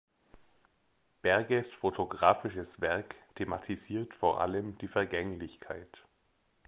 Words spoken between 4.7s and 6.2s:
die Vergänglichkeit.